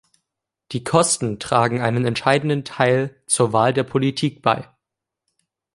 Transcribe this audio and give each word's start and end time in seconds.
Die 0.71 0.83
Kosten 0.83 1.37
tragen 1.37 1.79
einen 1.79 2.05
entscheidenden 2.05 2.63
Teil 2.65 3.21
zur 3.27 3.53
Wahl 3.53 3.71
der 3.71 3.83
Politik 3.83 4.41
bei. 4.41 4.67